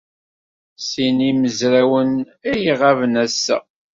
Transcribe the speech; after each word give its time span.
Sin 0.87 1.17
n 1.17 1.25
yimezrawen 1.27 2.11
ay 2.51 2.61
iɣaben 2.71 3.13
ass-a. 3.25 3.57